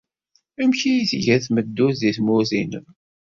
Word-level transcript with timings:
Amek 0.61 0.81
ay 0.91 1.03
tga 1.11 1.37
tmeddurt 1.45 1.99
deg 2.01 2.15
tmurt-nnem? 2.17 2.85